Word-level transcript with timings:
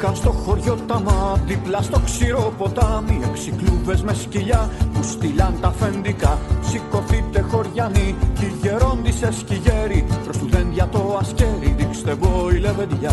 Βρέθηκαν 0.00 0.22
στο 0.22 0.30
χωριό 0.30 0.78
τα 0.86 1.00
μα 1.00 1.40
δίπλα 1.46 1.82
στο 1.82 2.00
ξηρό 2.04 2.54
ποτάμι. 2.58 3.20
Έξι 3.30 3.50
κλούβες 3.50 4.02
με 4.02 4.14
σκυλιά 4.14 4.70
που 4.92 5.02
στείλαν 5.02 5.54
τα 5.60 5.68
αφεντικά. 5.68 6.38
Σηκωθείτε 6.62 7.40
χωριανοί 7.40 8.14
κι 8.38 8.52
γερόντισε 8.62 9.32
σκυγέρι 9.32 10.06
Προς 10.24 10.38
του 10.38 10.48
δέντια 10.50 10.88
το 10.88 11.18
ασκέρι 11.20 11.74
δείξτε 11.78 12.14
βόη 12.14 12.58
λεβεντιά 12.58 13.12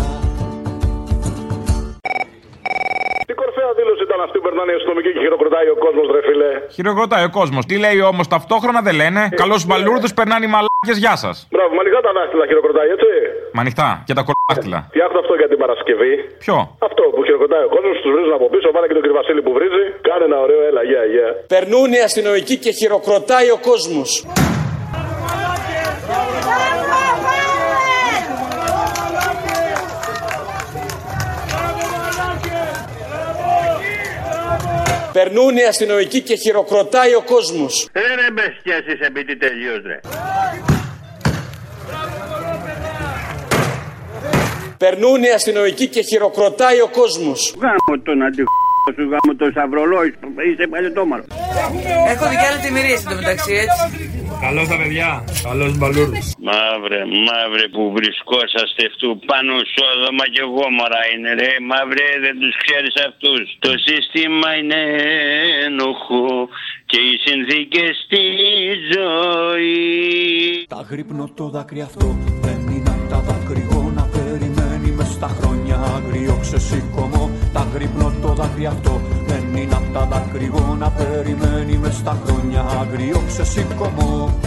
κορφαία 4.18 4.26
δήλωση 4.26 4.26
ήταν 4.26 4.26
αυτή 4.28 4.38
που 4.40 4.46
περνάνε 4.48 4.72
οι 4.74 4.78
αστυνομικοί 4.80 5.10
και 5.16 5.22
χειροκροτάει 5.26 5.68
ο 5.76 5.78
κόσμος, 5.86 6.06
ρε 6.16 6.22
φίλε. 6.28 6.50
Χειροκροτάει 6.76 7.24
ο 7.30 7.32
κόσμος. 7.40 7.64
Τι 7.70 7.76
λέει 7.86 8.00
όμως 8.12 8.26
ταυτόχρονα 8.34 8.80
δεν 8.88 8.96
λένε. 9.02 9.22
Καλώς 9.44 9.62
μπαλούρδους 9.68 10.12
περνάνε 10.18 10.44
οι 10.48 10.52
μαλάκες, 10.56 10.98
γεια 11.04 11.16
σας. 11.24 11.36
Μπράβο, 11.54 11.72
μα 11.76 11.82
ανοιχτά 11.84 12.00
τα 12.08 12.12
δάχτυλα 12.18 12.46
χειροκροτάει, 12.50 12.90
έτσι. 12.96 13.12
Μα 13.56 13.62
ανοιχτά 13.66 13.90
και 14.08 14.14
τα 14.18 14.24
κολάχτυλα. 14.28 14.80
Φτιάχνω 14.94 15.20
αυτό 15.24 15.34
για 15.42 15.50
την 15.52 15.58
Παρασκευή. 15.64 16.14
Ποιο; 16.44 16.58
Αυτό 16.88 17.04
που 17.14 17.22
χειροκροτάει 17.28 17.64
ο 17.68 17.70
κόσμος, 17.76 17.94
τους 18.02 18.12
βρίζουν 18.16 18.34
από 18.40 18.48
πίσω, 18.54 18.68
βάλε 18.76 18.86
και 18.90 18.96
τον 18.98 19.04
κύριο 19.04 19.18
Βασίλη 19.22 19.42
που 19.48 19.54
βρίζει. 19.58 19.84
Κάνε 20.08 20.24
ένα 20.30 20.38
ωραίο 20.46 20.62
έλα, 20.70 20.82
γεια, 20.92 21.04
γεια. 21.14 21.30
Περνούν 21.56 21.88
οι 21.96 22.02
αστυνομικοί 22.08 22.56
και 22.64 22.72
χειροκροτάει 22.80 23.50
ο 23.58 23.60
κόσμος. 23.70 24.10
Περνούν 35.18 35.58
οι 35.58 35.64
αστυνομικοί 35.64 36.22
και 36.22 36.36
χειροκροτάει 36.36 37.14
ο 37.14 37.22
κόσμος. 37.22 37.90
Ρε 37.94 38.02
ρε 38.02 38.32
μπεστιάσεις 38.34 39.08
επί 39.08 39.24
τι 39.26 39.38
τελείως 39.38 39.82
ρε. 39.86 40.00
Περνούν 44.78 45.24
οι 45.24 45.30
αστυνομικοί 45.30 45.88
και 45.88 46.02
χειροκροτάει 46.02 46.82
ο 46.82 46.88
κόσμος. 46.88 47.56
Γάμο 47.62 48.02
τον 48.04 48.24
αντιχ... 48.24 48.46
σου 48.96 49.02
γάμο 49.02 49.36
τον 49.38 49.52
Σταυρολόη, 49.52 50.14
είσαι 50.52 50.68
παλιωτόμαρο. 50.68 51.24
Έχω 52.08 52.30
δει 52.30 52.36
και 52.36 52.48
άλλη 52.52 52.60
τιμηρία 52.66 53.00
μεταξύ, 53.16 53.54
έτσι. 53.54 54.17
Καλώς 54.46 54.68
τα 54.68 54.78
παιδιά. 54.78 55.10
Καλώς 55.44 55.78
μπαλούρδου. 55.78 56.22
Μαύρε, 56.50 57.02
μαύρε 57.28 57.66
που 57.74 57.84
βρισκόσαστε 57.98 58.82
αυτού 58.90 59.10
πάνω 59.30 59.54
σόδομα 59.76 60.26
και 60.34 60.44
γόμορα 60.56 61.02
είναι 61.12 61.32
ρε. 61.40 61.52
Μαύρε 61.70 62.08
δεν 62.26 62.36
τους 62.42 62.56
ξέρεις 62.64 62.96
αυτούς. 63.08 63.44
Το 63.66 63.72
σύστημα 63.88 64.50
είναι 64.60 64.82
ενοχό 65.68 66.50
και 66.92 67.00
οι 67.08 67.14
συνθήκες 67.26 67.92
στη 68.06 68.24
ζωής. 68.94 70.66
Τα 70.68 70.82
γρύπνω 70.90 71.26
το 71.40 71.46
δάκρυ 71.56 71.82
αυτό 71.82 72.08
δεν 72.46 72.60
είναι 72.74 72.90
απ' 72.96 73.10
τα 73.10 73.20
δακρυγόνα 73.28 74.04
Περιμένει 74.16 74.92
μες 74.98 75.08
στα 75.08 75.28
χρόνια 75.38 75.76
άγριο 75.96 76.38
ξεσήκωμο 76.42 77.24
Τα 77.54 77.68
γρύπνω 77.74 78.14
το 78.22 78.28
δάκρυ 78.28 78.66
αυτό 78.66 78.94
δεν 79.00 79.06
είναι 79.08 79.26
απ' 79.26 79.27
τα 79.94 80.08
δακρυγόνα 80.12 80.90
Περιμένει 80.90 81.78
μες 81.78 81.96
στα 81.96 82.18
χρόνια 82.26 82.66
άγριο 82.80 83.24
ξεσήκωμο. 83.28 84.40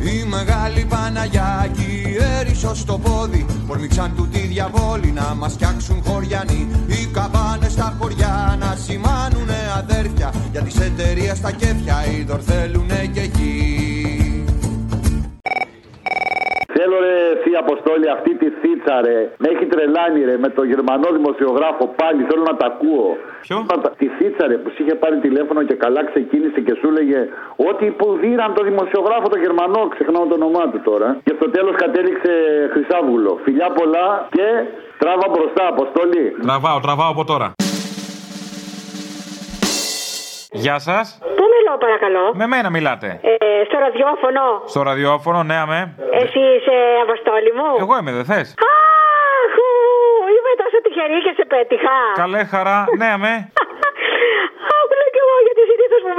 Η 0.00 0.24
μεγάλη 0.24 0.84
Παναγιά 0.88 1.68
και 1.76 1.82
η 1.82 2.16
Έρισος 2.38 2.78
στο 2.78 2.98
πόδι 2.98 3.46
Πορμήξαν 3.66 4.12
του 4.16 4.28
τη 4.28 4.38
διαβόλη 4.38 5.10
να 5.10 5.34
μας 5.34 5.52
φτιάξουν 5.52 6.02
χωριανοί. 6.06 6.68
Οι 6.86 7.06
καμπάνες 7.06 7.72
στα 7.72 7.96
χωριά 7.98 8.56
να 8.60 8.76
σημάνουνε 8.84 9.58
αδέρφια 9.78 10.32
Για 10.52 10.62
τις 10.62 10.76
εταιρείες 10.80 11.36
στα 11.36 11.52
κέφια 11.52 11.96
είδωρ 12.10 12.40
θέλουνε 12.46 13.10
και 13.12 13.20
εκεί 13.20 13.57
Αποστόλη 17.64 18.06
αυτή 18.16 18.32
τη 18.40 18.48
θίτσα 18.60 18.94
ρε. 19.06 19.18
Με 19.42 19.46
έχει 19.52 19.64
τρελάνει 19.72 20.20
ρε 20.30 20.36
με 20.44 20.48
το 20.56 20.62
γερμανό 20.72 21.08
δημοσιογράφο 21.18 21.84
πάλι 22.00 22.20
θέλω 22.28 22.42
να 22.50 22.56
τα 22.60 22.66
ακούω. 22.72 23.08
Ποιο; 23.44 23.56
Να 23.70 23.76
τα- 23.82 23.92
Τη 24.00 24.06
θίτσα 24.16 24.44
ρε 24.50 24.56
που 24.62 24.68
σου 24.74 24.80
είχε 24.82 24.94
πάρει 25.02 25.16
τηλέφωνο 25.26 25.60
και 25.68 25.76
καλά 25.84 26.00
ξεκίνησε 26.10 26.60
και 26.66 26.74
σου 26.78 26.86
έλεγε 26.92 27.20
Ότι 27.70 27.86
που 27.98 28.06
δίραν 28.22 28.50
το 28.58 28.62
δημοσιογράφο 28.70 29.26
το 29.34 29.38
γερμανό. 29.44 29.82
Ξεχνάω 29.94 30.24
το 30.30 30.34
όνομά 30.40 30.64
του 30.72 30.80
τώρα. 30.90 31.08
Και 31.26 31.32
στο 31.38 31.46
τέλος 31.56 31.74
κατέληξε 31.82 32.32
Χρυσάβουλο. 32.72 33.32
Φιλιά 33.44 33.68
πολλά 33.78 34.06
και 34.36 34.46
τράβα 35.02 35.26
μπροστά 35.32 35.62
Αποστόλη. 35.74 36.24
Τραβάω, 36.46 36.78
τραβάω 36.86 37.10
από 37.14 37.24
τώρα. 37.32 37.48
Γεια 40.52 40.78
σας. 40.78 41.18
Πού 41.68 41.74
μιλώ 41.74 41.86
παρακαλώ. 41.86 42.24
Με 42.42 42.46
μένα 42.52 42.68
μιλάτε. 42.76 43.08
Ε, 43.32 43.36
στο 43.68 43.76
ραδιόφωνο. 43.84 44.44
Στο 44.72 44.80
ραδιόφωνο, 44.88 45.38
ναι, 45.50 45.56
αμέ. 45.64 45.80
Εσύ 46.22 46.42
είσαι 46.54 46.76
αποστόλη 47.04 47.50
μου; 47.58 47.68
Εγώ 47.84 47.94
είμαι, 47.98 48.12
δεν 48.18 48.26
θες; 48.30 48.48
Αχ, 48.72 49.54
ου, 49.58 49.68
είμαι 50.34 50.52
τόσο 50.62 50.76
τυχερή 50.84 51.18
και 51.26 51.32
σε 51.38 51.44
πέτυχα. 51.52 51.98
Καλέ 52.22 52.42
χαρά, 52.52 52.78
ναι, 53.00 53.08
αμέ. 53.16 53.34
Άκουλα 54.78 55.06
κι 55.14 55.20
εγώ 55.24 55.34
γιατί 55.46 55.62
συνήθω 55.70 55.96
μου 56.04 56.12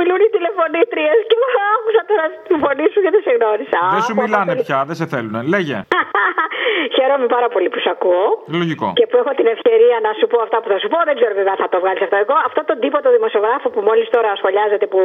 μιλούν 0.74 0.84
οι 0.84 0.88
τηλεφωνήτριε 0.94 1.14
και 1.30 1.38
άκουσα 1.76 2.02
τώρα 2.10 2.26
τη 2.48 2.54
φωνή 2.64 2.86
σου 2.94 3.00
και 3.04 3.12
δεν 3.16 3.22
σε 3.26 3.32
γνώρισα. 3.38 3.80
Δεν 3.96 4.02
σου 4.08 4.14
Αχ, 4.16 4.20
μιλάνε 4.24 4.52
πολύ. 4.54 4.64
πια, 4.68 4.78
δεν 4.90 4.96
σε 5.02 5.06
θέλουν. 5.14 5.34
Λέγε. 5.54 5.78
Χαίρομαι 6.96 7.28
πάρα 7.36 7.48
πολύ 7.54 7.68
που 7.74 7.80
σε 7.86 7.90
ακούω. 7.96 8.26
Λογικό. 8.62 8.88
Και 9.00 9.06
που 9.10 9.16
έχω 9.22 9.32
την 9.40 9.48
ευκαιρία 9.56 9.98
να 10.06 10.12
σου 10.20 10.26
πω 10.32 10.38
αυτά 10.46 10.58
που 10.62 10.68
θα 10.74 10.78
σου 10.82 10.88
πω, 10.94 10.98
δεν 11.10 11.16
ξέρω 11.20 11.34
βέβαια 11.42 11.56
θα 11.62 11.68
το 11.74 11.78
βγάλεις 11.84 12.02
αυτό. 12.06 12.16
Εγώ, 12.24 12.36
αυτό 12.50 12.60
τον 12.70 12.78
τύπο 12.84 12.98
το 13.06 13.10
δημοσιογράφο 13.18 13.68
που 13.74 13.82
μόλις 13.90 14.08
τώρα 14.16 14.30
σχολιάζεται 14.42 14.86
που 14.94 15.00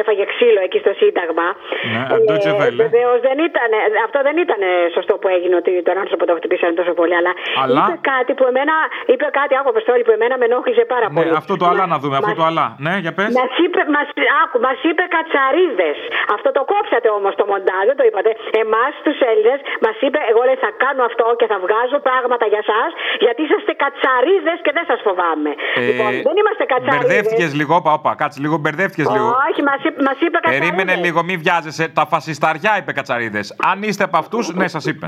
έφαγε 0.00 0.24
ξύλο 0.32 0.60
εκεί 0.66 0.78
στο 0.84 0.92
Σύνταγμα. 1.00 1.46
Ναι, 1.92 2.02
Deutsche 2.28 2.52
Welle. 2.60 2.78
Βεβαίως 2.86 3.18
δεν 3.28 3.36
ήταν. 3.48 3.70
Αυτό 4.06 4.18
δεν 4.28 4.36
ήταν 4.44 4.60
σωστό 4.96 5.12
που 5.20 5.28
έγινε 5.36 5.54
ότι 5.62 5.72
τον 5.88 5.96
άνθρωπο 6.02 6.22
το 6.30 6.34
χτυπήσανε 6.38 6.74
τόσο 6.80 6.92
πολύ. 7.00 7.14
Αλλά, 7.20 7.32
Αλλά; 7.64 7.82
είπε 7.88 7.94
κάτι 8.12 8.32
που 8.38 8.44
εμένα. 8.52 8.74
Είπε 9.12 9.26
κάτι, 9.40 9.52
άκου 9.58 9.68
Αποστόλη, 9.74 10.02
που 10.06 10.12
εμένα 10.18 10.34
με 10.40 10.44
ενόχλησε 10.50 10.84
πάρα 10.94 11.06
Ναι, 11.08 11.14
πολύ. 11.18 11.30
αυτό 11.42 11.52
το 11.60 11.64
αλλά 11.70 11.84
να 11.92 11.96
δούμε, 12.02 12.16
αυτό 12.20 12.32
Μας- 12.32 12.40
το 12.40 12.44
αλλά. 12.50 12.66
Ναι, 12.86 12.94
για 13.04 13.12
πες. 13.18 13.30
Μας 13.40 13.52
είπε, 13.64 13.80
μας, 13.96 14.06
άκου, 14.42 14.56
μας 14.66 14.78
είπε 14.88 15.01
κατσαρίδες. 15.16 15.98
Αυτό 16.36 16.48
το 16.56 16.62
κόψατε 16.72 17.08
όμως 17.18 17.32
το 17.40 17.44
μοντάζ, 17.52 17.84
δεν 17.90 17.96
το 18.00 18.04
είπατε. 18.08 18.30
Εμάς 18.62 18.92
τους 19.06 19.18
Έλληνες 19.30 19.60
μας 19.84 19.96
είπε, 20.04 20.18
εγώ 20.30 20.40
λέει 20.48 20.58
θα 20.66 20.70
κάνω 20.84 21.02
αυτό 21.10 21.26
και 21.40 21.46
θα 21.52 21.58
βγάζω 21.64 21.98
πράγματα 22.08 22.44
για 22.52 22.60
εσά, 22.64 22.82
γιατί 23.24 23.40
είσαστε 23.46 23.72
κατσαρίδες 23.84 24.58
και 24.64 24.72
δεν 24.78 24.84
σας 24.90 25.00
φοβάμαι. 25.06 25.52
λοιπόν, 25.88 26.10
δεν 26.28 26.34
είμαστε 26.40 26.64
κατσαρίδες. 26.72 27.06
Μπερδεύτηκες 27.06 27.50
λίγο, 27.60 27.72
όπα, 27.80 27.92
όπα, 27.98 28.10
κάτσε 28.20 28.38
λίγο, 28.44 28.56
μπερδεύτηκες 28.62 29.08
λίγο. 29.14 29.28
Όχι, 29.48 29.60
μας 29.70 29.80
είπε, 29.86 29.98
μας 30.08 30.18
είπε 30.24 30.36
κατσαρίδες. 30.44 30.60
Περίμενε 30.62 30.94
λίγο, 31.04 31.18
μην 31.28 31.36
βιάζεσαι. 31.44 31.84
Τα 31.98 32.04
φασισταριά 32.12 32.72
είπε 32.80 32.90
κατσαρίδες. 32.98 33.46
Αν 33.70 33.76
είστε 33.86 34.04
από 34.08 34.16
αυτούς, 34.22 34.44
ναι, 34.60 34.66
σας 34.76 34.84
είπε. 34.90 35.06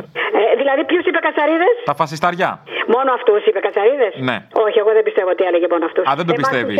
Ε, 0.74 0.76
δηλαδή, 0.76 0.90
ποιου 0.90 1.00
είπε 1.08 1.20
κατσαρίδε. 1.28 1.68
Τα 1.90 1.94
φασισταριά. 2.00 2.50
Μόνο 2.94 3.08
αυτούς 3.18 3.40
είπε 3.48 3.60
κατσαρίδε. 3.66 4.08
Ναι. 4.28 4.36
Όχι, 4.66 4.76
εγώ 4.82 4.90
δεν 4.98 5.04
πιστεύω 5.08 5.30
ότι 5.36 5.42
έλεγε 5.48 5.66
μόνο 5.74 5.84
αυτούς. 5.90 6.04
Α, 6.08 6.12
δεν 6.18 6.26
το 6.30 6.34
πιστεύεις. 6.40 6.76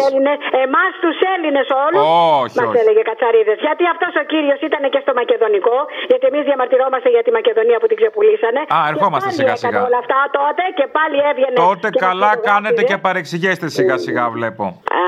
Εμάς 0.66 0.90
τους 1.04 1.16
Έλληνες 1.34 1.66
όλου. 1.84 1.98
Όχι, 2.42 2.56
Μας 2.60 2.68
όχι. 2.70 2.78
έλεγε 2.82 3.02
κατσαρίδες. 3.10 3.56
Γιατί 3.66 3.82
αυτός 3.94 4.12
ο 4.22 4.24
κύριος 4.32 4.58
ήταν 4.68 4.82
και 4.94 5.00
στο 5.04 5.12
Μακεδονικό. 5.20 5.76
Γιατί 6.10 6.24
εμείς 6.30 6.42
διαμαρτυρόμαστε 6.48 7.08
για 7.16 7.22
τη 7.26 7.30
Μακεδονία 7.38 7.78
που 7.80 7.88
την 7.90 7.96
ξεπουλήσανε. 8.00 8.60
Α, 8.76 8.78
ερχόμαστε 8.92 9.28
Και 9.28 9.34
πάλι 9.36 9.40
σιγά 9.40 9.54
έκανε 9.58 9.74
σιγά. 9.78 9.86
όλα 9.88 9.98
αυτά 10.04 10.18
τότε 10.38 10.62
και 10.78 10.86
πάλι 10.98 11.16
έβγαινε. 11.30 11.56
Τότε 11.68 11.86
και 11.94 12.00
μας 12.00 12.06
καλά 12.08 12.28
φωτογράφιζε. 12.30 12.50
κάνετε 12.50 12.80
και 12.90 12.96
παρεξηγέστε 13.06 13.66
σιγά 13.76 13.96
σιγά, 14.06 14.24
βλέπω. 14.36 14.64
Α, 15.00 15.02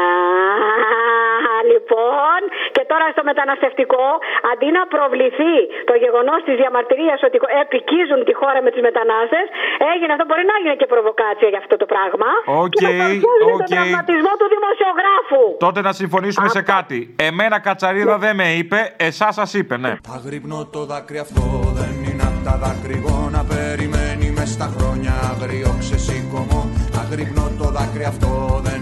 λοιπόν, 1.87 2.41
και 2.77 2.83
τώρα 2.91 3.07
στο 3.15 3.23
μεταναστευτικό, 3.31 4.07
αντί 4.51 4.69
να 4.79 4.83
προβληθεί 4.95 5.55
το 5.91 5.95
γεγονός 6.05 6.41
της 6.47 6.55
διαμαρτυρίας 6.61 7.19
ότι 7.29 7.39
εποικίζουν 7.65 8.21
τη 8.29 8.33
χώρα 8.41 8.59
με 8.67 8.71
τους 8.75 8.83
μετανάστες, 8.89 9.47
έγινε 9.93 10.11
αυτό. 10.15 10.25
Μπορεί 10.29 10.45
να 10.51 10.55
έγινε 10.59 10.75
και 10.81 10.89
προβοκάτσια 10.93 11.49
για 11.53 11.61
αυτό 11.65 11.75
το 11.83 11.87
πράγμα. 11.93 12.29
Οκ, 12.63 12.75
και 12.81 12.87
να 12.87 13.05
παρουσιάζεται 13.05 13.53
οκ. 13.55 13.61
τον 13.63 13.71
τραυματισμό 13.75 14.33
του 14.41 14.49
δημοσιογράφου. 14.57 15.43
Τότε 15.67 15.81
να 15.89 15.93
συμφωνήσουμε 16.01 16.49
σε 16.57 16.63
κάτι. 16.75 16.99
Εμένα 17.29 17.57
κατσαρίδα 17.67 18.17
δεν 18.25 18.35
με 18.41 18.47
είπε, 18.59 18.81
εσάς 19.09 19.35
σας 19.39 19.51
είπε, 19.59 19.75
ναι. 19.85 19.93
Τ' 20.11 20.17
αγρύπνω 20.27 20.58
το 20.75 20.81
δάκρυ 20.91 21.19
αυτό 21.27 21.44
δεν 21.79 21.93
είναι 22.06 22.25
απ' 22.31 22.41
τα 22.47 22.55
δακρυγόνα 22.62 23.41
Περιμένει 23.53 24.29
μες 24.37 24.50
στα 24.56 24.69
χρόνια 24.77 25.15
άγριο 25.31 25.73
ξεσηκωμό 25.82 26.61
Τα 26.94 27.03
γρύπνω 27.11 27.44
το 27.61 27.67
δάκρυ 27.77 28.05
αυτό 28.12 28.31
δεν 28.67 28.75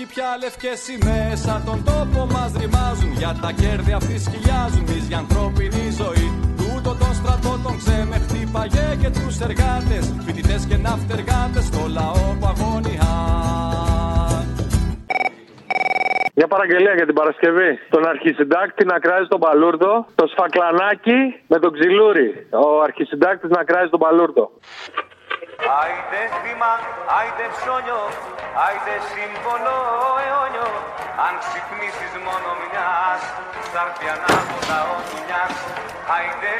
Όχι 0.00 0.14
πια 0.14 0.30
λευκές 0.42 0.78
σημαίες 0.86 1.38
σαν 1.46 1.60
τον 1.68 1.78
τόπο 1.90 2.20
μας 2.34 2.50
ρημάζουν 2.60 3.12
Για 3.20 3.32
τα 3.42 3.50
κέρδη 3.60 3.92
αυτοί 4.00 4.16
σκυλιάζουν 4.24 4.84
μης 4.88 5.04
για 5.10 5.18
ανθρώπινη 5.24 5.84
ζωή 6.00 6.28
Τούτο 6.60 6.90
τον 7.02 7.12
στρατό 7.18 7.52
τον 7.64 7.74
ξέμε 7.80 8.16
χτύπαγε 8.24 8.86
και 9.02 9.10
τους 9.16 9.34
εργάτες 9.46 10.04
Φοιτητές 10.24 10.62
και 10.68 10.76
ναυτεργάτες 10.86 11.64
στο 11.70 11.82
λαό 11.98 12.26
που 12.38 12.46
αγωνιά 12.52 13.12
Μια 16.38 16.48
παραγγελία 16.52 16.94
για 16.98 17.06
την 17.10 17.16
Παρασκευή. 17.20 17.70
Τον 17.94 18.02
αρχισυντάκτη 18.12 18.84
να 18.92 18.98
κράζει 19.04 19.28
τον 19.34 19.40
παλούρδο, 19.44 19.92
το 20.14 20.24
σφακλανάκι 20.32 21.20
με 21.52 21.58
τον 21.62 21.70
ξυλούρι. 21.76 22.28
Ο 22.66 22.82
αρχισυντάκτης 22.88 23.50
να 23.50 23.62
κράζει 23.64 23.90
τον 23.94 24.00
παλούρδο. 24.04 24.44
Άιντε 25.82 26.22
βήμα, 26.44 26.72
άιντε 27.18 27.46
ψώνιο, 27.56 28.02
άιντε 28.64 28.94
σύμβολο 29.12 29.76
αιώνιο 30.24 30.68
Αν 31.26 31.32
ξυπνήσεις 31.42 32.12
μόνο 32.26 32.48
μιας 32.60 33.20
Θα 33.72 33.80
έρθει 33.86 34.06
ανάποδα 34.14 34.78
ο 34.94 34.96
δουλειάς 35.10 35.54
Άιντε 36.14 36.52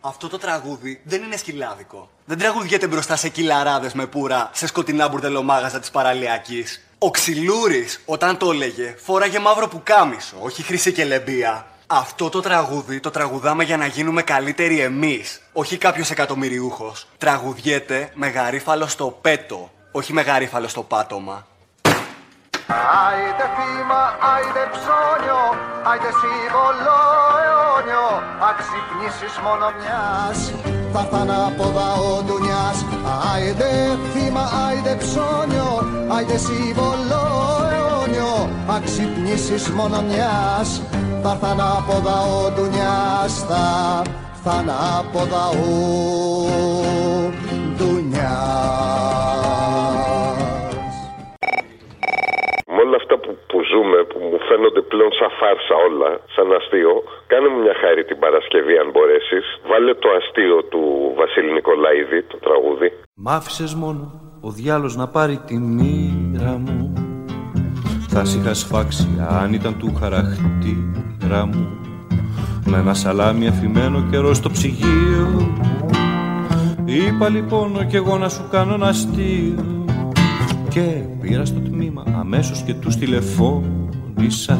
Αυτό 0.00 0.28
το 0.28 0.38
τραγούδι 0.38 1.00
δεν 1.04 1.22
είναι 1.22 1.36
σκυλάδικο. 1.36 2.10
Δεν 2.24 2.38
τραγουδιέται 2.38 2.86
μπροστά 2.86 3.16
σε 3.16 3.28
κυλαράδες 3.28 3.92
με 3.92 4.06
πουρα 4.06 4.50
σε 4.52 4.66
σκοτεινά 4.66 5.08
μπουρδελομάγαζα 5.08 5.80
της 5.80 5.90
παραλιακής. 5.90 6.84
Ο 6.98 7.10
Ξυλούρης, 7.10 8.00
όταν 8.04 8.36
το 8.36 8.50
έλεγε, 8.50 8.94
φόραγε 8.98 9.38
μαύρο 9.38 9.68
πουκάμισο, 9.68 10.36
όχι 10.40 10.62
χρυσή 10.62 10.92
και 10.92 11.04
λεμπία. 11.04 11.66
Αυτό 11.92 12.28
το 12.28 12.40
τραγούδι 12.40 13.00
το 13.00 13.10
τραγουδάμε 13.10 13.64
για 13.64 13.76
να 13.76 13.86
γίνουμε 13.86 14.22
καλύτεροι 14.22 14.80
εμείς, 14.80 15.40
όχι 15.52 15.76
κάποιος 15.76 16.10
εκατομμυριούχος. 16.10 17.06
Τραγουδιέται 17.18 18.10
με 18.14 18.28
γαρίφαλο 18.28 18.86
στο 18.86 19.18
πέτο, 19.20 19.70
όχι 19.92 20.12
με 20.12 20.22
γαρίφαλο 20.22 20.68
στο 20.68 20.82
πάτωμα. 20.82 21.46
Άιντε 23.06 23.46
θύμα, 23.56 24.02
άιντε 24.32 24.64
ψώνιο, 24.74 25.42
άιντε 25.88 26.10
σύμβολο 26.20 26.98
αιώνιο 27.44 28.08
Αν 28.46 28.54
ξυπνήσεις 28.60 29.34
μόνο 29.44 29.66
μιας, 29.78 30.38
θα 30.92 31.00
έρθ' 31.00 31.14
ανάποδα 31.14 31.88
ο 31.92 32.22
ντουνιάς 32.22 32.78
Άιντε 33.32 33.98
θύμα, 34.12 34.44
άιντε 34.66 34.94
ψώνιο, 35.02 35.70
άιντε 36.14 36.36
σύμβολο 36.36 37.22
αιώνιο 37.72 38.50
Αν 38.74 38.84
ξυπνήσεις 38.84 39.68
μόνο 39.68 40.02
μιας, 40.02 40.82
θα 41.22 41.30
έρθ' 41.30 41.44
ανάποδα 41.52 42.16
ο 42.36 42.40
ντουνιάς 42.54 43.34
Θα 43.48 43.66
έρθ' 44.32 44.48
ανάποδα 44.58 45.44
ο 45.48 45.72
ντουνιάς 47.76 49.00
Με 52.74 52.80
όλα 52.86 52.96
αυτά 53.02 53.14
που, 53.22 53.30
που 53.50 53.58
ζούμε, 53.70 53.98
που 54.10 54.18
μου 54.28 54.38
φαίνονται 54.48 54.82
πλέον 54.92 55.12
σαν 55.18 55.30
φάρσα 55.40 55.74
όλα, 55.88 56.10
σαν 56.34 56.46
αστείο, 56.58 56.94
κάνε 57.30 57.48
μου 57.48 57.58
μια 57.64 57.76
χάρη 57.82 58.02
την 58.10 58.18
Παρασκευή 58.24 58.74
αν 58.82 58.88
μπορέσεις. 58.92 59.44
Βάλε 59.70 59.94
το 59.94 60.08
αστείο 60.18 60.58
του 60.70 60.82
Βασίλη 61.20 61.52
Νικολαίδη, 61.52 62.20
το 62.32 62.36
τραγούδι. 62.46 62.88
Μ' 63.14 63.28
άφησες 63.38 63.74
μόνο 63.74 64.02
ο 64.40 64.50
διάλος 64.50 64.96
να 64.96 65.06
πάρει 65.08 65.36
τη 65.46 65.56
μοίρα 65.58 66.52
μου 66.64 66.92
Θα 68.08 68.24
σ' 68.24 68.34
είχα 68.34 68.54
σφάξει 68.54 69.08
αν 69.40 69.52
ήταν 69.52 69.78
του 69.78 69.92
χαρακτήρα 71.30 71.46
μου. 71.46 71.68
Με 72.64 72.76
ένα 72.78 72.94
σαλάμι 72.94 73.46
αφημένο 73.46 74.02
καιρό 74.10 74.34
στο 74.34 74.50
ψυγείο. 74.50 75.54
Είπα 76.84 77.28
λοιπόν 77.28 77.86
κι 77.86 77.96
εγώ 77.96 78.18
να 78.18 78.28
σου 78.28 78.42
κάνω 78.50 78.74
ένα 78.74 78.86
αστείο 78.86 79.84
Και 80.68 81.02
πήρα 81.20 81.44
στο 81.44 81.60
τμήμα 81.60 82.04
αμέσως 82.18 82.62
και 82.62 82.74
τους 82.74 82.96
τηλεφώνησα. 82.96 84.58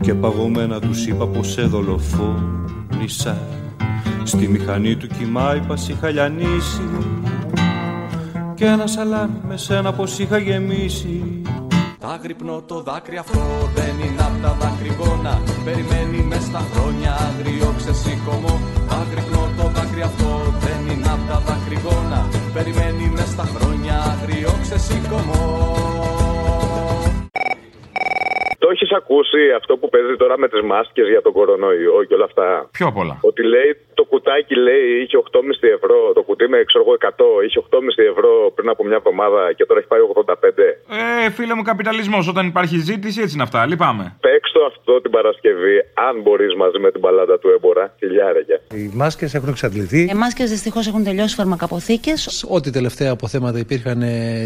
Και 0.00 0.14
παγωμένα 0.14 0.80
τους 0.80 1.06
είπα 1.06 1.26
πως 1.26 1.52
σε 1.52 1.62
δολοφόνησα. 1.62 3.36
Στη 4.24 4.48
μηχανή 4.48 4.96
του 4.96 5.06
κοιμά 5.06 5.56
είπα 5.56 5.76
σ' 5.76 5.88
είχα 5.88 6.10
λιανίσει 6.10 6.82
και 8.54 8.64
ένα 8.64 8.86
σαλάμι 8.86 9.40
με 9.48 9.56
σένα 9.56 9.92
πως 9.92 10.18
είχα 10.18 10.38
γεμίσει 10.38 11.31
Άγρυπνο 12.04 12.62
το 12.66 12.82
δάκρυ 12.82 13.16
αυτό 13.16 13.40
δεν 13.74 13.98
είναι 14.04 14.22
απ' 14.22 14.42
τα 14.42 14.56
δακρυγόνα. 14.60 15.40
Περιμένει 15.64 16.22
μες 16.22 16.42
στα 16.42 16.62
χρόνια 16.72 17.12
άγριο 17.14 17.74
ξεσήκωμο. 17.76 18.60
Άγρυπνο 19.00 19.50
το 19.56 19.70
δάκρυ 19.74 20.02
αυτό 20.02 20.30
δεν 20.64 20.80
είναι 20.90 21.10
απ' 21.10 21.28
τα 21.28 21.38
δακρυγόνα. 21.46 22.28
Περιμένει 22.52 23.12
μες 23.14 23.28
στα 23.28 23.46
χρόνια 23.54 23.94
άγριο 24.12 24.52
ξεσήκωμο 24.62 25.71
έχεις 28.82 28.96
ακούσει 29.02 29.40
αυτό 29.60 29.72
που 29.78 29.86
παίζει 29.92 30.14
τώρα 30.22 30.34
με 30.42 30.46
τις 30.52 30.62
μάσκες 30.70 31.06
για 31.14 31.22
τον 31.26 31.32
κορονοϊό 31.38 31.98
και 32.08 32.14
όλα 32.18 32.26
αυτά; 32.30 32.46
Πιο 32.78 32.86
απ' 32.90 32.98
όλα. 33.02 33.14
Ότι 33.30 33.42
λέει 33.52 33.70
το 33.98 34.04
κουτάκι 34.10 34.54
λέει 34.66 34.86
είχε 35.02 35.16
8,5 35.16 35.68
ευρώ, 35.78 35.98
το 36.16 36.22
κουτί 36.28 36.46
με 36.52 36.58
ξέρω 36.70 36.82
εγώ 36.86 36.94
100, 36.98 37.44
είχε 37.46 37.58
8,5 37.66 38.12
ευρώ 38.12 38.32
πριν 38.56 38.68
από 38.74 38.82
μια 38.88 38.98
εβδομάδα 39.00 39.40
και 39.56 39.64
τώρα 39.68 39.78
έχει 39.80 39.88
πάει 39.92 40.00
85. 40.02 40.68
Ε, 41.26 41.30
φίλε 41.36 41.54
μου, 41.54 41.62
καπιταλισμός. 41.62 42.22
Όταν 42.32 42.44
υπάρχει 42.52 42.76
ζήτηση, 42.88 43.18
έτσι 43.24 43.34
είναι 43.34 43.46
αυτά. 43.48 43.66
Λυπάμαι. 43.66 44.04
Παίξ 44.26 44.44
το 44.52 44.60
αυτό 44.70 45.00
την 45.00 45.10
Παρασκευή, 45.10 45.76
αν 46.08 46.14
μπορείς 46.22 46.52
μαζί 46.62 46.78
με 46.84 46.90
την 46.90 47.00
παλάτα 47.00 47.38
του 47.38 47.48
έμπορα. 47.56 47.84
Χιλιάρεκια. 47.98 48.58
Οι 48.74 48.90
μάσκες 49.00 49.34
έχουν 49.34 49.48
εξαντληθεί. 49.48 50.00
Οι 50.12 50.14
μάσκες 50.14 50.50
δυστυχώς 50.50 50.84
έχουν 50.86 51.04
τελειώσει 51.04 51.34
φαρμακαποθήκες. 51.34 52.46
Ό,τι 52.48 52.70
τελευταία 52.70 53.10
αποθέματα 53.10 53.58
υπήρχαν 53.58 54.00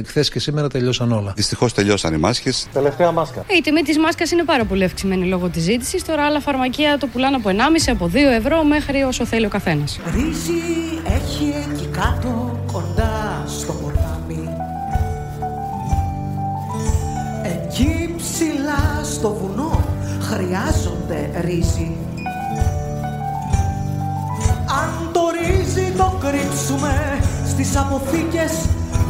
χθες 0.07 0.31
και 0.31 0.39
σήμερα 0.39 0.69
τελειώσαν 0.69 1.13
όλα. 1.13 1.33
Δυστυχώς 1.37 1.73
τελειώσαν 1.75 2.15
οι 2.15 2.17
μάσκες. 2.17 2.69
Τελευταία 2.73 3.11
μάσκα. 3.13 3.45
Η 3.59 3.61
τιμή 3.61 3.83
της 3.83 3.99
μάσκας 3.99 4.26
είναι 4.33 4.45
πάρα 4.45 4.65
πολύ 4.65 4.85
αυξημένη 4.85 5.27
λόγω 5.27 5.49
της 5.49 5.63
ζήτησης. 5.63 6.05
Τώρα 6.05 6.25
άλλα 6.25 6.41
φαρμακεία 6.41 6.99
το 6.99 7.07
πουλάνε 7.07 7.37
από 7.37 7.51
1,5 7.51 7.55
από 7.93 8.11
2 8.13 8.17
ευρώ 8.17 8.65
μέχρι 8.65 9.03
όσο 9.03 9.25
θέλει 9.25 9.47
ο 9.47 9.49
καθένας. 9.49 10.01
Ρύζι 10.15 10.63
έχει 11.05 11.55
εκεί 11.71 11.87
κάτω 11.87 12.61
κοντά 12.73 13.45
στο 13.47 13.73
ποτάμι 13.73 14.49
Εκεί 17.43 18.15
ψηλά 18.17 19.01
στο 19.03 19.35
βουνό 19.41 19.85
χρειάζονται 20.21 21.41
ρύζι 21.45 21.97
Αν 24.81 25.11
το 25.13 25.21
ρύζι 25.41 25.93
το 25.97 26.19
κρύψουμε 26.21 27.19
στις 27.47 27.77
αποθήκες 27.77 28.53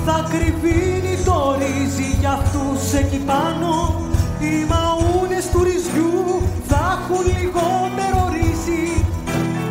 θα 0.06 0.28
κρυβίνει 0.30 1.16
το 1.24 1.56
ρύζι 1.58 2.16
για 2.20 2.30
αυτούς 2.30 2.92
εκεί 2.92 3.16
πάνω 3.16 4.06
Οι 4.41 4.67
μαούνες 4.69 5.50
του 5.53 5.62
ρυζιού 5.62 6.43
θα 6.69 6.99
έχουν 6.99 7.25
λιγότερο 7.27 8.21
ρύζι 8.33 9.05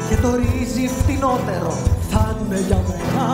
και 0.10 0.16
το 0.16 0.36
ρύζι 0.36 0.88
φτηνότερο 0.88 1.74
θα 2.10 2.36
είναι 2.40 2.60
για 2.68 2.82
μένα. 2.88 3.28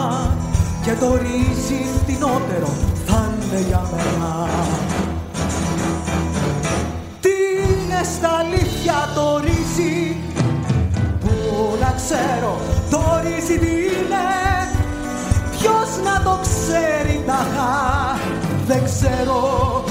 Και 0.83 0.94
το 1.00 1.16
ρύζι 1.16 1.81
φτηνότερο 2.01 2.69
θα 3.06 3.30
είναι 3.33 3.62
για 3.68 3.81
μένα. 3.92 4.48
Τι 7.19 7.30
είναι 7.63 8.01
στα 8.16 8.30
αλήθεια 8.44 8.95
το 9.16 9.42
ρύζι; 9.45 10.16
Που 11.19 11.30
να 11.80 11.94
ξέρω 11.95 12.57
το 12.89 13.01
ρύζι 13.24 13.60
τι 13.60 13.72
είναι; 13.72 14.28
Ποιος 15.51 15.89
να 16.04 16.24
το 16.24 16.39
ξέρει 16.42 17.24
ταχά 17.25 18.19
δεν 18.68 18.83
ξέρω 18.83 19.83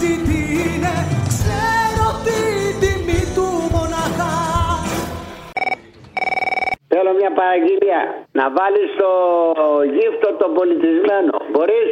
το 0.00 0.06
ρύζι 0.06 0.22
τι 0.26 0.38
είναι 0.62 0.94
ξέρω 1.28 2.06
την 2.26 2.80
τιμή 2.80 3.22
του 3.34 3.46
μοναχά 3.74 4.38
Θέλω 6.92 7.12
μια 7.20 7.32
παραγγελία. 7.32 8.00
Να 8.32 8.50
βάλεις 8.50 8.90
το 8.98 9.10
γύφτο 9.94 10.28
το 10.38 10.46
πολιτισμένο. 10.58 11.32
Μπορείς; 11.52 11.90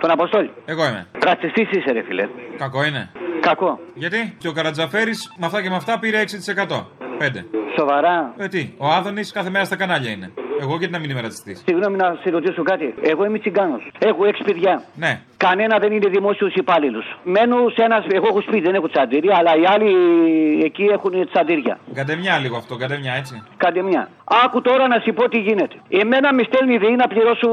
Τον 0.00 0.10
Αποστόλη. 0.10 0.50
Εγώ 0.64 0.86
είμαι. 0.86 1.06
Ρατσιστής 1.24 1.70
είσαι, 1.70 1.92
ρε 1.92 2.02
φιλέ. 2.02 2.28
Κακό 2.58 2.84
είναι. 2.84 3.10
Κακό. 3.40 3.78
Γιατί; 3.94 4.36
Και 4.38 4.48
ο 4.48 4.52
Καρατζαφέρης 4.52 5.32
με 5.38 5.46
αυτά 5.46 5.62
και 5.62 5.68
με 5.68 5.76
αυτά 5.76 5.98
πήρε 5.98 6.18
6%. 6.20 6.86
5. 7.18 7.44
Σοβαρά. 7.78 8.34
Ε, 8.36 8.48
τι, 8.48 8.74
ο 8.78 8.86
Άδωνης 8.86 9.32
κάθε 9.32 9.50
μέρα 9.50 9.64
στα 9.64 9.76
κανάλια 9.76 10.10
είναι. 10.10 10.32
Εγώ 10.60 10.76
γιατί 10.76 10.92
να 10.92 10.98
μην 10.98 11.10
είμαι 11.10 11.20
ρατσιστής; 11.20 11.62
Συγγνώμη 11.66 11.96
να 11.96 12.18
σε 12.22 12.30
ρωτήσω 12.30 12.62
κάτι. 12.62 12.94
Εγώ 13.02 13.24
είμαι 13.24 13.38
τσιγκάνος. 13.38 13.90
Έχω 13.98 14.24
έξι 14.24 14.42
παιδιά. 14.42 14.82
Ναι. 14.94 15.20
Κανένα 15.36 15.78
δεν 15.78 15.92
είναι 15.92 16.08
δημόσιος 16.08 16.52
υπάλληλος. 16.54 17.18
Μένω 17.24 17.56
σε 17.74 17.82
ένας. 17.82 18.04
Εγώ 18.18 18.26
έχω 18.26 18.40
σπίτι, 18.40 18.60
δεν 18.60 18.74
έχω 18.74 18.88
τσαντήρια, 18.88 19.34
αλλά 19.38 19.52
οι 19.60 19.64
άλλοι 19.74 19.90
εκεί 20.64 20.84
έχουν 20.96 21.12
τσαντήρια. 21.30 21.78
Καντεμιά 21.94 22.38
λίγο 22.38 22.56
αυτό, 22.56 22.76
καντεμιά 22.76 23.12
έτσι. 23.20 23.42
Κάντε 23.56 23.82
μια. 23.82 24.08
Άκου 24.44 24.60
τώρα 24.60 24.84
να 24.92 24.98
σου 25.04 25.12
πω 25.12 25.28
τι 25.28 25.38
γίνεται. 25.38 25.76
Εμένα 25.88 26.28
με 26.34 26.42
στέλνει 26.48 26.74
η 26.74 26.78
ΔΕΗ 26.78 26.96
να 26.96 27.06
πληρώσω 27.12 27.48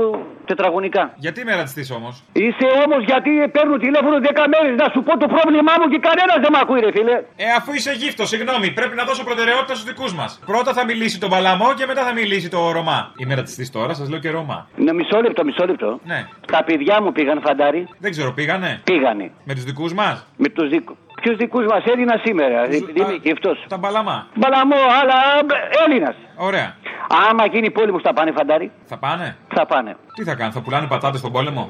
τετραγωνικά. 0.45 1.03
Γιατί 1.25 1.37
είμαι 1.41 1.55
ρατσιστή 1.55 1.93
όμως; 1.93 2.13
Είσαι 2.33 2.67
όμως 2.85 3.01
γιατί 3.11 3.31
παίρνω 3.55 3.75
τηλέφωνο 3.85 4.15
10 4.29 4.45
μέρες 4.53 4.73
να 4.83 4.87
σου 4.93 4.99
πω 5.07 5.13
το 5.23 5.27
πρόβλημά 5.35 5.73
μου 5.79 5.87
και 5.93 5.99
κανένας 6.07 6.37
δεν 6.43 6.51
με 6.55 6.59
ακούει, 6.63 6.79
ρε 6.85 6.91
φίλε. 6.97 7.15
Ε, 7.45 7.45
αφού 7.59 7.69
είσαι 7.77 7.91
γύφτος, 8.01 8.27
συγγνώμη, 8.33 8.67
πρέπει 8.79 8.95
να 8.99 9.03
δώσω 9.09 9.23
προτεραιότητα 9.29 9.73
στους 9.77 9.87
δικούς 9.91 10.11
μας. 10.19 10.29
Πρώτα 10.51 10.71
θα 10.77 10.83
μιλήσει 10.89 11.17
το 11.23 11.27
Παλαμό 11.33 11.69
και 11.79 11.85
μετά 11.91 12.01
θα 12.07 12.13
μιλήσει 12.19 12.47
το 12.55 12.59
Ρωμά. 12.77 12.99
Είμαι 13.21 13.33
ρατσιστή 13.39 13.65
τώρα, 13.77 13.93
σας 13.99 14.07
λέω 14.11 14.19
και 14.23 14.29
Ρωμά. 14.37 14.57
Ναι, 14.85 14.91
μισό 14.99 15.17
λεπτό, 15.25 15.41
μισό 15.47 15.65
λεπτό. 15.65 15.89
Ναι. 16.11 16.19
Τα 16.53 16.63
παιδιά 16.67 16.95
μου 17.03 17.11
πήγαν 17.11 17.39
φαντάρι. 17.74 17.88
Δεν 18.00 18.12
ξέρω, 18.12 18.32
πήγανε; 18.32 18.82
Πήγανε. 18.84 19.32
Με 19.44 19.53
τους 19.53 19.63
δικούς 19.63 19.94
μας; 19.94 20.25
Με 20.38 20.50
τους 20.50 20.70
δικούς. 20.70 20.96
Ποιους 21.22 21.38
δικούς 21.38 21.65
μας 21.65 21.84
έδινα 21.86 22.22
σήμερα, 22.24 22.63
επειδή 22.63 23.00
είμαι 23.00 23.20
γυφτό. 23.22 23.56
Τα 23.68 23.77
Μπαλαμά. 23.77 24.27
Μπαλαμό, 24.36 24.75
αλλά 25.01 25.15
Έλληνας. 25.86 26.15
Ωραία. 26.36 26.75
Άμα 27.30 27.46
γίνει 27.46 27.72
πόλεμο 27.72 28.00
θα 28.00 28.13
πάνε 28.13 28.32
φαντάρι. 28.32 28.72
Θα 28.86 28.98
πάνε; 28.98 29.36
Θα 29.48 29.65
πάνε. 29.65 29.96
Τι 30.15 30.24
θα 30.24 30.36
κάνουν, 30.36 30.53
θα 30.53 30.62
πουλάνε 30.62 30.88
πατάτες 30.88 31.20
στον 31.20 31.32
πόλεμο; 31.32 31.70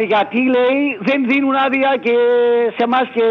γιατί 0.00 0.38
λέει 0.56 0.80
δεν 1.00 1.26
δίνουν 1.30 1.54
άδεια 1.54 1.90
και 2.00 2.14
σε 2.76 2.82
εμάς 2.82 3.06
και 3.14 3.24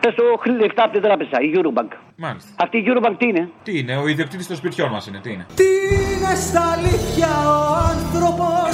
πες 0.00 0.14
το 0.14 0.22
χρ- 0.40 0.60
λεφτά 0.60 0.82
από 0.84 0.92
την 0.92 1.02
τράπεζα, 1.02 1.36
η 1.40 1.50
Eurobank. 1.56 1.92
Μάλιστα. 2.16 2.50
Αυτή 2.64 2.76
η 2.78 2.84
Eurobank 2.90 3.14
τι 3.18 3.26
είναι; 3.28 3.48
Τι 3.62 3.78
είναι, 3.78 3.96
ο 3.96 4.06
ιδιοκτήτης 4.08 4.46
των 4.46 4.56
σπιτιών 4.56 4.90
μας 4.90 5.06
είναι, 5.06 5.18
τι 5.22 5.30
είναι; 5.32 5.46
Τι 5.54 5.68
είναι 5.96 6.34
στα 6.48 6.62
αλήθεια 6.76 7.30
ο 7.56 7.58
άνθρωπος 7.92 8.72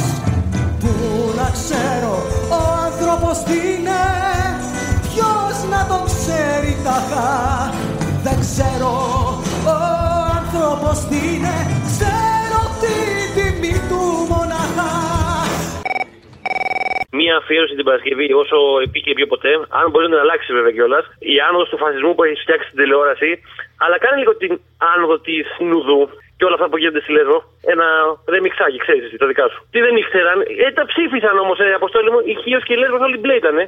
Πού 0.82 0.92
να 1.40 1.48
ξέρω 1.58 2.12
ο 2.58 2.60
άνθρωπος 2.86 3.34
τι 3.48 3.56
είναι; 3.72 4.00
Ποιος 5.08 5.54
να 5.72 5.80
τον 5.90 6.02
ξέρει 6.10 6.72
ταχά 6.84 7.30
Δεν 8.26 8.38
ξέρω 8.40 8.90
ο 9.72 9.74
άνθρωπος 10.40 10.96
τι 11.08 11.16
είναι; 11.34 11.54
Μία 17.30 17.42
αφιέρωση 17.44 17.74
την 17.80 17.86
Παρασκευή, 17.88 18.26
όσο 18.42 18.56
επίκαιη 18.86 19.14
πιο 19.18 19.26
ποτέ, 19.32 19.52
αν 19.80 19.84
μπορεί 19.90 20.06
να 20.08 20.18
αλλάξει 20.24 20.50
βέβαια 20.56 20.72
κιόλας, 20.76 21.04
η 21.34 21.36
άνοδος 21.48 21.68
του 21.70 21.78
φασισμού 21.82 22.12
που 22.14 22.22
έχει 22.26 22.40
φτιάξει 22.44 22.66
την 22.70 22.78
τηλεόραση, 22.80 23.30
αλλά 23.84 23.96
κάνει 24.04 24.16
λίγο 24.22 24.32
την 24.42 24.52
άνοδο 24.94 25.16
της 25.26 25.44
νουδού 25.68 26.02
και 26.36 26.44
όλα 26.46 26.56
αυτά 26.58 26.68
που 26.68 26.78
γίνονται 26.80 27.02
στη 27.04 27.12
Λέσβο. 27.16 27.38
Ένα 27.74 27.86
ρεμιξάκι, 28.34 28.78
ξέρεις 28.84 29.02
εσύ, 29.06 29.16
τα 29.22 29.26
δικά 29.30 29.44
σου. 29.52 29.58
Τι 29.72 29.78
δεν 29.86 29.94
ήξεραν, 30.02 30.38
ε, 30.66 30.72
τα 30.78 30.84
ψήφισαν 30.90 31.36
όμως, 31.44 31.58
ε, 31.64 31.66
αποστόλη 31.80 32.10
μου, 32.12 32.20
η 32.32 32.34
Χίος 32.42 32.62
και 32.66 32.72
η 32.76 32.78
Λέσβος 32.82 33.00
όλοι 33.06 33.18
μπλε 33.18 33.34
ήτανε. 33.42 33.62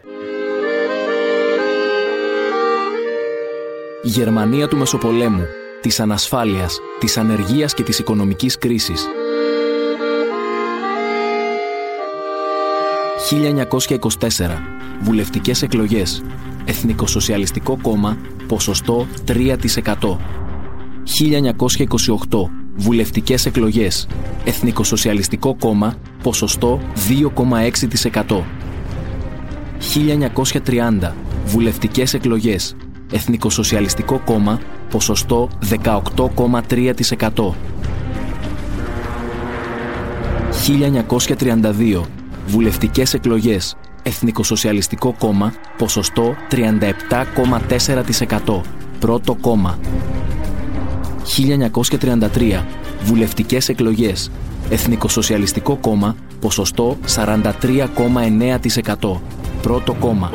Η 4.08 4.10
Γερμανία 4.18 4.66
του 4.68 4.76
Μεσοπολέμου, 4.76 5.44
της 5.84 6.00
ανασφάλειας, 6.00 6.72
της 7.00 7.12
ανεργίας 7.22 7.74
και 7.74 7.82
της 7.82 7.98
οικονομικής 7.98 8.58
κρίσης. 8.58 9.00
1924. 13.32 14.62
Βουλευτικές 15.02 15.62
εκλογές. 15.62 16.22
Εθνικοσοσιαλιστικό 16.64 17.78
κόμμα, 17.82 18.16
ποσοστό 18.46 19.06
3%. 19.26 20.18
1928. 21.04 22.50
Βουλευτικές 22.76 23.46
εκλογές. 23.46 24.08
Εθνικοσοσιαλιστικό 24.44 25.56
κόμμα, 25.60 25.94
ποσοστό 26.22 26.80
2,6%. 27.08 28.44
1930. 29.78 31.14
Βουλευτικές 31.46 32.14
εκλογές. 32.14 32.76
Εθνικοσοσιαλιστικό 33.12 34.20
κόμμα, 34.24 34.60
ποσοστό 34.90 35.48
18,3%. 35.60 37.54
1932. 40.50 42.21
Βουλευτικές 42.46 43.14
εκλογές. 43.14 43.76
Εθνικοσοσιαλιστικό 44.02 45.14
κόμμα, 45.18 45.52
ποσοστό 45.76 46.34
37,4%. 46.50 48.60
Πρώτο 48.98 49.34
κόμμα. 49.34 49.78
1933. 51.24 52.66
Βουλευτικές 53.02 53.68
εκλογές. 53.68 54.30
Εθνικοσοσιαλιστικό 54.70 55.76
κόμμα, 55.76 56.16
ποσοστό 56.40 56.96
43,9%. 57.06 59.22
Πρώτο 59.62 59.94
κόμμα. 59.94 60.30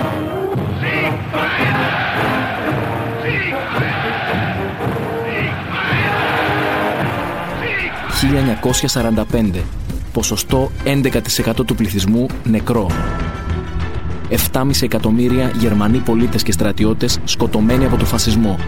1945. 8.22 9.64
Ποσοστό 10.18 10.72
11% 10.84 11.66
του 11.66 11.76
πληθυσμού 11.76 12.26
νεκρό. 12.44 12.88
7,5 14.52 14.70
εκατομμύρια 14.82 15.52
Γερμανοί 15.60 15.98
πολίτες 15.98 16.44
και 16.44 16.52
στρατιώτες 16.52 17.20
σκοτωμένοι 17.24 17.86
από 17.86 17.98
το 17.98 18.06
φασισμό. 18.06 18.60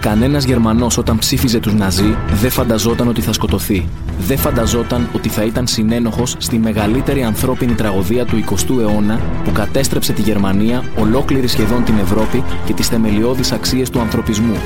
Κανένας 0.00 0.44
Γερμανός 0.44 0.98
όταν 0.98 1.18
ψήφιζε 1.18 1.58
τους 1.60 1.74
Ναζί 1.74 2.16
δεν 2.32 2.50
φανταζόταν 2.50 3.08
ότι 3.08 3.20
θα 3.20 3.32
σκοτωθεί. 3.32 3.88
Δεν 4.18 4.38
φανταζόταν 4.38 5.08
ότι 5.14 5.28
θα 5.28 5.44
ήταν 5.44 5.66
συνένοχος 5.66 6.34
στη 6.38 6.58
μεγαλύτερη 6.58 7.22
ανθρώπινη 7.22 7.74
τραγωδία 7.74 8.24
του 8.24 8.44
20ου 8.50 8.80
αιώνα 8.80 9.20
που 9.44 9.52
κατέστρεψε 9.52 10.12
τη 10.12 10.22
Γερμανία, 10.22 10.84
ολόκληρη 10.98 11.46
σχεδόν 11.46 11.84
την 11.84 11.98
Ευρώπη 11.98 12.44
και 12.64 12.72
τις 12.72 12.88
θεμελιώδεις 12.88 13.52
αξίες 13.52 13.90
του 13.90 14.00
ανθρωπισμού. 14.00 14.56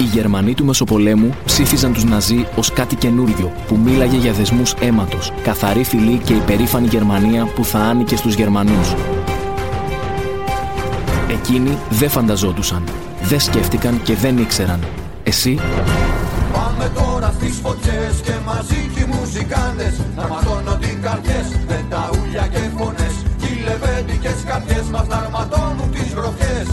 Οι 0.00 0.04
Γερμανοί 0.04 0.54
του 0.54 0.64
Μεσοπολέμου 0.64 1.34
ψήφιζαν 1.44 1.92
τους 1.92 2.04
Ναζί 2.04 2.46
ως 2.56 2.72
κάτι 2.72 2.96
καινούριο 2.96 3.52
που 3.66 3.76
μίλαγε 3.76 4.16
για 4.16 4.32
δεσμούς 4.32 4.74
αίματος, 4.80 5.32
καθαρή 5.42 5.84
φυλή 5.84 6.18
και 6.24 6.32
υπερήφανη 6.32 6.86
Γερμανία 6.86 7.44
που 7.44 7.64
θα 7.64 7.78
άνοικε 7.78 8.16
στους 8.16 8.34
Γερμανούς. 8.34 8.94
Εκείνοι 11.30 11.78
δεν 11.90 12.10
φανταζόντουσαν, 12.10 12.84
δεν 13.22 13.40
σκέφτηκαν 13.40 14.02
και 14.02 14.14
δεν 14.14 14.38
ήξεραν. 14.38 14.80
Εσύ; 15.22 15.58
Πάμε 16.52 16.90
τώρα 16.94 17.34
στις 17.36 17.58
φωτιές 17.62 18.14
και 18.24 18.32
μαζί 18.46 18.90
κι 18.94 19.00
οι 19.00 19.06
μουζικάντες 19.12 19.94
Να 20.16 20.26
ματώνουν 20.28 20.82
οι 20.82 20.98
καρδιές 21.02 21.46
με 21.68 21.84
τα 21.90 22.10
ούλια 22.14 22.46
και 22.52 22.62
φωνές 22.76 23.14
Κι 23.40 23.46
οι 23.46 23.62
λεβέντικες 23.66 24.38
καρδιές 24.46 24.86
μας 24.92 25.06
να 25.06 25.16
αρματώνουν 25.16 25.90
τις 25.90 26.12
γροφιές 26.16 26.67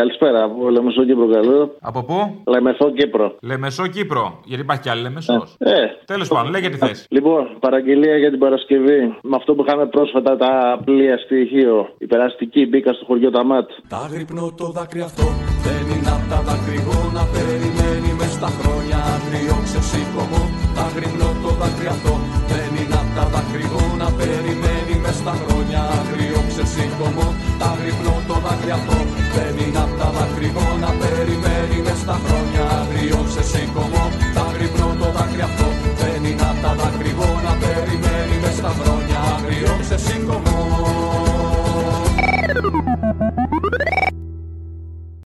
καλησπέρα. 0.00 0.38
Από 0.44 0.70
Λεμεσό 0.76 1.02
Κύπρο, 1.04 1.26
καλό. 1.36 1.60
Από 1.80 2.00
πού; 2.08 2.18
Λεμεσό 2.54 2.90
Κύπρο. 2.98 3.26
Λεμεσό 3.50 3.86
Κύπρο. 3.86 4.24
Γιατί 4.44 4.62
υπάρχει 4.62 4.82
κι 4.82 4.90
άλλη 4.92 5.02
Λεμεσός. 5.02 5.56
Ε, 5.58 5.72
Τέλος 6.12 6.28
πάντων, 6.28 6.50
λέγε 6.50 6.68
τι 6.68 6.76
θες. 6.76 7.06
Λοιπόν, 7.16 7.42
παραγγελία 7.60 8.16
για 8.16 8.30
την 8.30 8.38
Παρασκευή. 8.38 9.00
Με 9.30 9.36
αυτό 9.40 9.54
που 9.54 9.64
είχαμε 9.66 9.86
πρόσφατα 9.86 10.36
τα 10.36 10.52
πλοία 10.84 11.16
στοιχείο. 11.18 11.76
Η 11.98 12.06
περαστική 12.06 12.66
μπήκα 12.66 12.92
στο 12.92 13.04
χωριό 13.04 13.30
Ταμάτ. 13.30 13.68
Τα 13.88 14.08
γρυπνό 14.12 14.46
το 14.56 14.66
δάκρυ 14.76 15.00
αυτό 15.00 15.24
δεν 15.66 15.82
είναι 15.92 16.10
απ' 16.16 16.26
τα 16.32 16.38
δακρυγόνα 16.46 17.22
Περιμένει 17.34 18.10
μες 18.18 18.32
στα 18.38 18.50
χρόνια 18.58 18.98
αγριό 19.14 19.56
ξεσήκωμο 19.66 20.42
Τα 20.76 20.84
γρυπνό 20.94 21.28
το 21.42 21.50
δάκρυ 21.60 21.88
αυτό 21.96 22.12